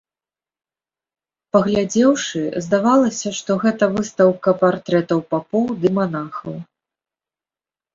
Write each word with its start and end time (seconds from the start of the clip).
Паглядзеўшы, 1.55 2.41
здавалася, 2.69 3.29
што 3.43 3.51
гэта 3.67 3.93
выстаўка 4.01 4.57
партрэтаў 4.67 5.19
папоў 5.37 5.65
ды 5.87 5.97
манахаў. 6.01 6.63